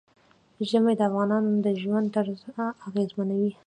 ژمی 0.69 0.93
د 0.97 1.01
افغانانو 1.09 1.49
د 1.65 1.67
ژوند 1.81 2.07
طرز 2.15 2.39
اغېزمنوي. 2.87 3.51